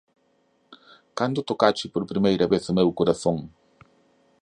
Cando 1.17 1.43
tocaches 1.49 1.91
por 1.93 2.07
primeira 2.11 2.45
vez 2.47 2.63
o 2.67 2.73
meu 2.77 2.89
corazón? 2.99 3.37